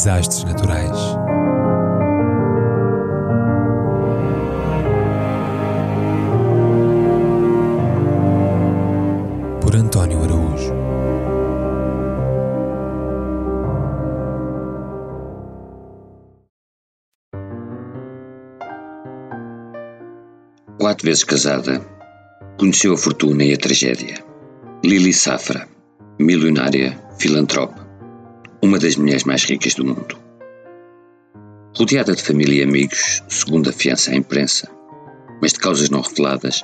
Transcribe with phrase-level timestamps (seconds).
[0.00, 0.98] Desastres naturais.
[9.60, 10.72] Por António Araújo.
[20.78, 21.78] Quatro vezes casada,
[22.58, 24.24] conheceu a fortuna e a tragédia.
[24.82, 25.68] Lili Safra,
[26.18, 27.79] milionária, filantrope,
[28.62, 30.18] uma das mulheres mais ricas do mundo.
[31.76, 34.70] Rodeada de família e amigos, segundo a imprensa,
[35.40, 36.62] mas de causas não reveladas,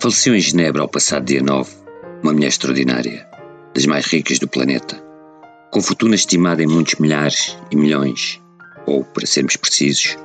[0.00, 1.70] faleceu em Genebra ao passado dia 9
[2.22, 3.28] uma mulher extraordinária,
[3.74, 5.02] das mais ricas do planeta,
[5.70, 8.40] com fortuna estimada em muitos milhares e milhões,
[8.86, 10.16] ou, para sermos precisos,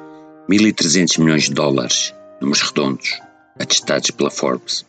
[0.50, 3.20] 1.300 milhões de dólares, números redondos,
[3.59, 4.86] atestados pela Forbes.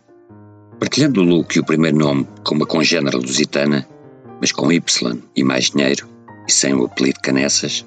[0.78, 3.87] Partilhando o look e o primeiro nome com uma congênera lusitana,
[4.41, 6.12] mas com Y e mais dinheiro,
[6.53, 7.84] sem o apelido Canessas,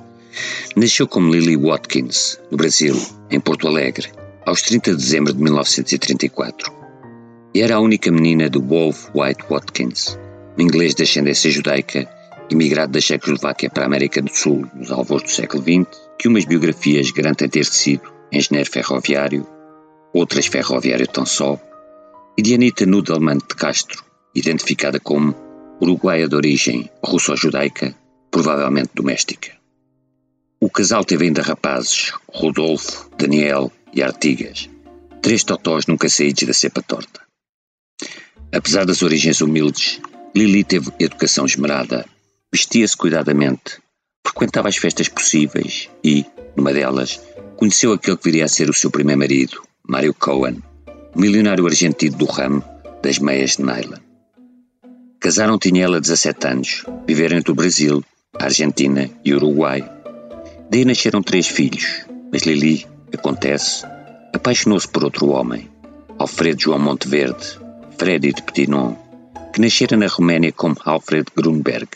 [0.75, 2.95] nasceu como Lily Watkins, no Brasil,
[3.29, 4.11] em Porto Alegre,
[4.45, 6.73] aos 30 de dezembro de 1934.
[7.53, 10.17] E era a única menina do Wolf White Watkins,
[10.57, 12.07] um inglês de ascendência judaica,
[12.49, 15.87] imigrado da Checoslováquia para a América do Sul nos alvos do século XX,
[16.19, 19.47] que umas biografias garantem ter sido engenheiro ferroviário,
[20.13, 21.59] outras ferroviário tão só,
[22.37, 25.33] e de Anita Nudelman de Castro, identificada como
[25.81, 27.95] uruguaia de origem russo-judaica,
[28.35, 29.53] provavelmente doméstica.
[30.59, 34.69] O casal teve ainda rapazes, Rodolfo, Daniel e Artigas,
[35.21, 37.21] três totós nunca saídos da cepa torta.
[38.51, 40.01] Apesar das origens humildes,
[40.35, 42.05] Lili teve educação esmerada,
[42.53, 43.77] vestia-se cuidadamente,
[44.27, 46.25] frequentava as festas possíveis e,
[46.57, 47.21] numa delas,
[47.55, 50.61] conheceu aquele que viria a ser o seu primeiro marido, Mário Cohen,
[51.15, 52.61] milionário argentino do ramo
[53.01, 53.99] das meias de nylon.
[55.21, 58.03] Casaram tinha ela 17 anos, viveram entre o Brasil,
[58.39, 59.83] Argentina e Uruguai.
[60.69, 63.85] Daí nasceram três filhos, mas Lili, acontece,
[64.33, 65.69] apaixonou-se por outro homem,
[66.17, 67.59] Alfredo João Monteverde,
[67.97, 68.95] Freddy de Petinon,
[69.53, 71.87] que nascera na Roménia como Alfred Grunberg,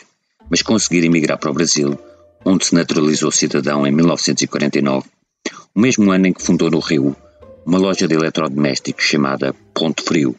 [0.49, 1.99] mas conseguira emigrar para o Brasil,
[2.45, 5.07] onde se naturalizou cidadão em 1949,
[5.75, 7.15] o mesmo ano em que fundou no Rio
[7.65, 10.35] uma loja de eletrodomésticos chamada Ponto Frio,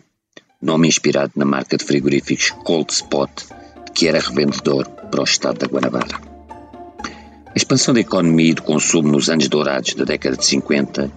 [0.60, 3.30] nome inspirado na marca de frigoríficos Cold Spot,
[3.94, 6.20] que era revendedor para o estado da Guanabara.
[7.50, 11.10] A expansão da economia e do consumo nos anos dourados da década de 50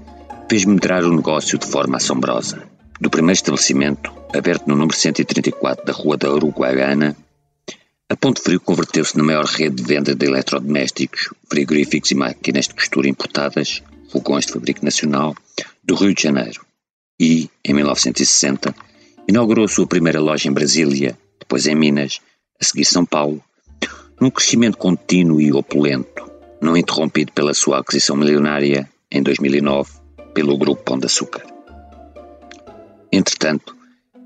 [0.50, 2.64] fez moderar o negócio de forma assombrosa.
[3.00, 7.16] Do primeiro estabelecimento, aberto no número 134 da Rua da Uruguaiana,
[8.10, 12.76] a Ponte Frio converteu-se na maior rede de venda de eletrodomésticos, frigoríficos e máquinas de
[12.76, 15.36] costura importadas, fogões de fabrico nacional,
[15.84, 16.66] do Rio de Janeiro.
[17.20, 18.76] E, em 1960,
[19.28, 22.20] inaugurou a sua primeira loja em Brasília, depois em Minas,
[22.60, 23.44] a seguir São Paulo,
[24.24, 29.92] num crescimento contínuo e opulento, não interrompido pela sua aquisição milionária, em 2009,
[30.34, 31.44] pelo Grupo Pão de Açúcar.
[33.12, 33.76] Entretanto,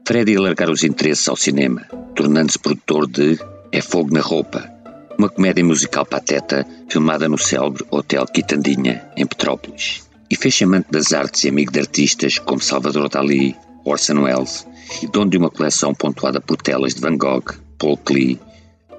[0.07, 1.81] Freddy alargar os interesses ao cinema,
[2.13, 3.39] tornando-se produtor de
[3.71, 4.71] É Fogo na Roupa,
[5.17, 10.59] uma comédia musical pateta filmada no célebre Hotel Quitandinha, em Petrópolis, e fez
[10.91, 14.67] das artes e amigo de artistas como Salvador Dalí, Orson Welles,
[15.01, 18.39] e dono de uma coleção pontuada por telas de Van Gogh, Paul Klee,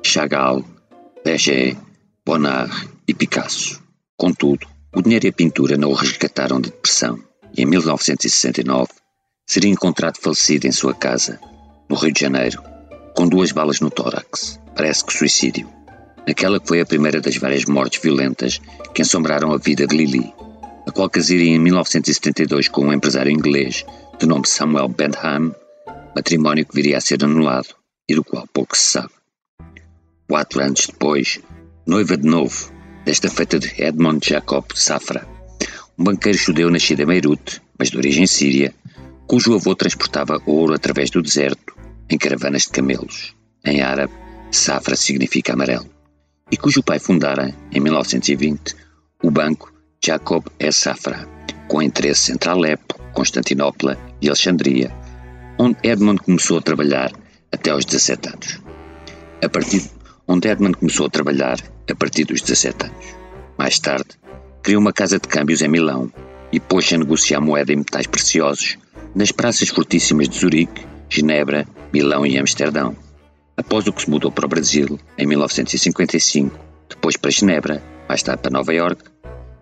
[0.02, 0.64] Chagall,
[1.28, 1.76] Piaget,
[2.24, 2.72] Bonnard
[3.06, 3.82] e Picasso.
[4.16, 4.66] Contudo,
[4.96, 7.22] o dinheiro e a pintura não o resgataram de depressão
[7.54, 8.88] e em 1969
[9.46, 11.38] seria encontrado falecido em sua casa,
[11.86, 12.62] no Rio de Janeiro,
[13.14, 15.68] com duas balas no tórax, parece que suicídio.
[16.26, 18.58] Naquela que foi a primeira das várias mortes violentas
[18.94, 20.32] que assombraram a vida de Lili,
[20.86, 23.84] a qual casaria em 1972 com um empresário inglês
[24.18, 25.54] de nome Samuel Bentham,
[26.16, 27.74] matrimónio que viria a ser anulado
[28.08, 29.10] e do qual pouco se sabe.
[30.28, 31.40] Quatro anos depois,
[31.86, 32.70] noiva de novo,
[33.02, 35.26] desta feita de Edmond Jacob Safra,
[35.98, 38.74] um banqueiro judeu nascido em Beirute, mas de origem síria,
[39.26, 41.74] cujo avô transportava ouro através do deserto
[42.10, 43.34] em caravanas de camelos.
[43.64, 44.12] Em árabe,
[44.50, 45.88] Safra significa amarelo.
[46.50, 48.76] E cujo pai fundara, em 1920,
[49.24, 49.72] o banco
[50.04, 50.70] Jacob E.
[50.70, 51.26] Safra,
[51.66, 54.94] com interesse entre Alepo, Constantinopla e Alexandria,
[55.58, 57.12] onde Edmond começou a trabalhar
[57.50, 58.60] até aos 17 anos.
[59.42, 59.88] A partir
[60.28, 61.58] onde Edmund começou a trabalhar
[61.90, 63.06] a partir dos 17 anos.
[63.56, 64.10] Mais tarde,
[64.62, 66.12] criou uma casa de câmbios em Milão
[66.52, 68.76] e pôs-se a negociar moeda e metais preciosos
[69.14, 72.94] nas praças fortíssimas de Zurique, Genebra, Milão e Amsterdão.
[73.56, 76.56] Após o que se mudou para o Brasil, em 1955,
[76.88, 79.02] depois para Genebra, mais tarde para Nova York,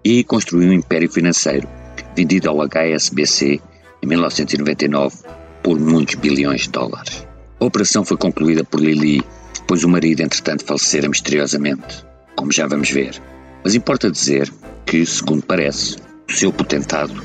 [0.04, 1.68] e construiu um império financeiro
[2.14, 3.60] vendido ao HSBC
[4.02, 5.16] em 1999
[5.62, 7.26] por muitos bilhões de dólares.
[7.58, 9.22] A operação foi concluída por Lili,
[9.66, 12.04] pois o marido, entretanto, falecera misteriosamente,
[12.34, 13.20] como já vamos ver.
[13.64, 14.52] Mas importa dizer
[14.84, 15.96] que, segundo parece,
[16.28, 17.22] o seu potentado,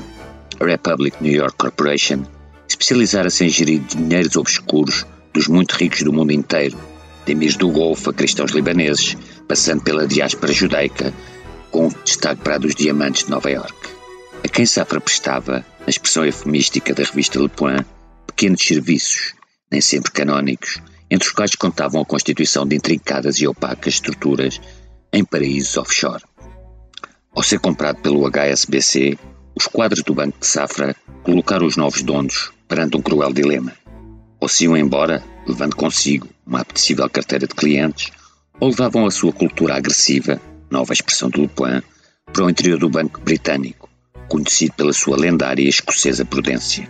[0.60, 2.24] a Republic New York Corporation,
[2.68, 6.76] especializara-se em gerir dinheiros obscuros dos muito ricos do mundo inteiro,
[7.24, 11.12] de emirs do Golfo a cristãos libaneses, passando pela diáspora judaica,
[11.70, 13.74] com destaque para a dos diamantes de Nova York.
[14.44, 17.86] A quem Safra prestava, na expressão eufemística da revista Le Point,
[18.26, 19.34] pequenos serviços,
[19.72, 24.60] nem sempre canónicos, entre os quais contavam a constituição de intrincadas e opacas estruturas
[25.10, 26.22] em paraísos offshore.
[27.34, 29.18] Ao ser comprado pelo HSBC,
[29.56, 33.72] os quadros do Banco de Safra colocaram os novos donos perante um cruel dilema.
[34.38, 38.10] Ou se iam embora, levando consigo uma apetecível carteira de clientes,
[38.60, 40.40] ou levavam a sua cultura agressiva,
[40.70, 41.82] nova expressão do Lupin,
[42.30, 43.88] para o interior do Banco Britânico,
[44.28, 46.88] conhecido pela sua lendária escocesa prudência.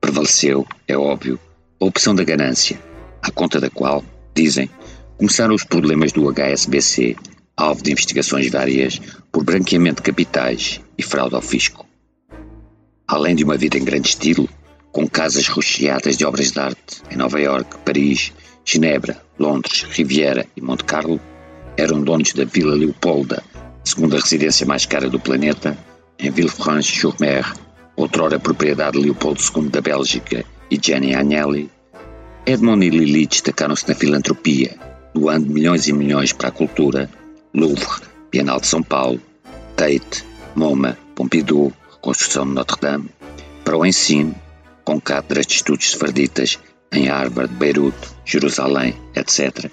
[0.00, 1.38] Prevaleceu, é óbvio,
[1.82, 2.80] a opção da ganância,
[3.20, 4.70] à conta da qual, dizem,
[5.18, 7.16] começaram os problemas do HSBC,
[7.56, 9.00] alvo de investigações várias
[9.32, 11.84] por branqueamento de capitais e fraude ao fisco.
[13.08, 14.48] Além de uma vida em grande estilo,
[14.92, 18.32] com casas recheadas de obras de arte em Nova York, Paris,
[18.64, 21.20] Genebra, Londres, Riviera e Monte Carlo,
[21.76, 23.42] eram donos da Vila Leopolda,
[23.82, 25.76] segunda residência mais cara do planeta,
[26.16, 27.52] em Villefranche-sur-Mer,
[27.96, 31.70] outrora propriedade de Leopoldo II da Bélgica e Gianni Agnelli.
[32.46, 34.74] Edmond e Lili destacaram-se na filantropia,
[35.14, 37.10] doando milhões e milhões para a cultura,
[37.54, 39.20] Louvre, Bienal de São Paulo,
[39.76, 40.24] Tate,
[40.56, 43.10] MoMA, Pompidou, reconstrução de Notre-Dame,
[43.62, 44.34] para o ensino,
[44.82, 46.58] com cátedras de estudos sefarditas
[46.90, 49.70] em Harvard, Beirute, Jerusalém, etc.,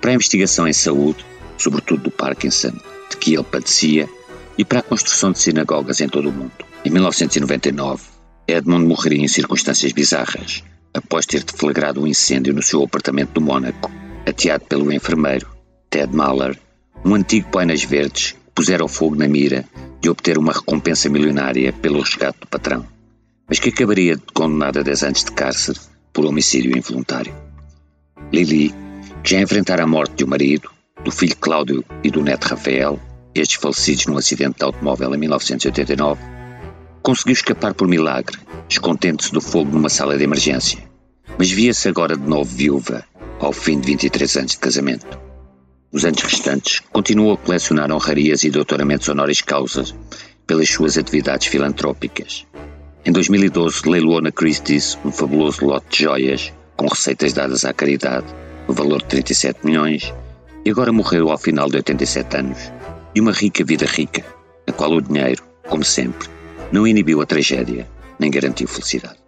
[0.00, 1.26] para a investigação em saúde,
[1.58, 2.72] sobretudo do Parkinson,
[3.10, 4.08] de que ele padecia,
[4.56, 6.52] e para a construção de sinagogas em todo o mundo.
[6.84, 8.15] Em 1999,
[8.48, 10.62] Edmond morreria em circunstâncias bizarras,
[10.94, 13.90] após ter deflagrado um incêndio no seu apartamento do Mônaco,
[14.26, 15.48] ateado pelo enfermeiro,
[15.90, 16.56] Ted Mahler,
[17.04, 19.64] um antigo Poinas Verdes que pusera fogo na mira
[20.00, 22.86] de obter uma recompensa milionária pelo resgate do patrão,
[23.48, 25.78] mas que acabaria condenada a 10 anos de cárcere
[26.12, 27.34] por homicídio involuntário.
[28.32, 28.72] Lili,
[29.22, 30.70] que já enfrentara a morte um marido,
[31.04, 32.98] do filho Cláudio e do neto Rafael,
[33.34, 36.35] estes falecidos num acidente de automóvel em 1989,
[37.06, 38.36] conseguiu escapar por milagre,
[38.66, 40.82] descontente-se do fogo numa sala de emergência,
[41.38, 43.04] mas via-se agora de novo viúva,
[43.38, 45.16] ao fim de 23 anos de casamento.
[45.92, 49.84] Os anos restantes continuou a colecionar honrarias e doutoramentos honoris causa
[50.48, 52.44] pelas suas atividades filantrópicas.
[53.04, 58.26] Em 2012, leiloou na Christie's um fabuloso lote de joias com receitas dadas à caridade,
[58.66, 60.12] no valor de 37 milhões,
[60.64, 62.72] e agora morreu ao final de 87 anos,
[63.14, 64.24] de uma rica vida rica,
[64.66, 66.34] na qual o dinheiro, como sempre,
[66.72, 69.25] não inibiu a tragédia nem garantiu felicidade.